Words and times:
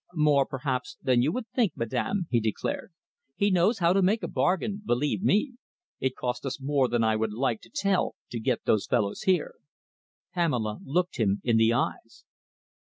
"More, 0.15 0.47
perhaps, 0.47 0.97
than 1.03 1.21
you 1.21 1.31
would 1.33 1.47
think, 1.49 1.73
madam," 1.75 2.25
he 2.31 2.39
declared. 2.39 2.91
"He 3.35 3.51
knows 3.51 3.77
how 3.77 3.93
to 3.93 4.01
make 4.01 4.23
a 4.23 4.27
bargain, 4.27 4.81
believe 4.83 5.21
me. 5.21 5.53
It 5.99 6.15
cost 6.15 6.43
us 6.43 6.59
more 6.59 6.87
than 6.87 7.03
I 7.03 7.15
would 7.15 7.33
like 7.33 7.61
to 7.61 7.69
tell 7.69 8.15
you 8.31 8.39
to 8.39 8.43
get 8.43 8.65
these 8.65 8.87
fellows 8.87 9.21
here." 9.21 9.53
Pamela 10.33 10.79
looked 10.83 11.17
him 11.17 11.39
in 11.43 11.57
the 11.57 11.73
eyes. 11.73 12.25